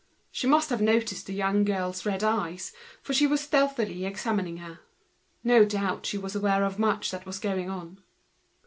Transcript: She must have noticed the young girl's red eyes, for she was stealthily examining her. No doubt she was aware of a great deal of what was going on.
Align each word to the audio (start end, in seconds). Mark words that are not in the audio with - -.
She 0.31 0.47
must 0.47 0.71
have 0.71 0.81
noticed 0.81 1.27
the 1.27 1.31
young 1.35 1.63
girl's 1.63 2.07
red 2.07 2.23
eyes, 2.23 2.73
for 3.03 3.13
she 3.13 3.27
was 3.27 3.39
stealthily 3.41 4.03
examining 4.03 4.57
her. 4.57 4.79
No 5.43 5.63
doubt 5.63 6.07
she 6.07 6.17
was 6.17 6.35
aware 6.35 6.63
of 6.63 6.73
a 6.79 6.81
great 6.81 6.85
deal 7.01 7.07
of 7.13 7.13
what 7.13 7.25
was 7.27 7.37
going 7.39 7.69
on. 7.69 8.01